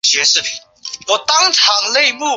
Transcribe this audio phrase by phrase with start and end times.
[0.01, 2.27] 英德羊蹄甲为豆科羊蹄甲属下的一个变种。